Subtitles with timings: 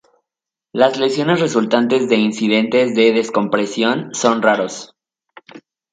[0.73, 4.95] Las lesiones resultantes de incidentes de descompresión son raros.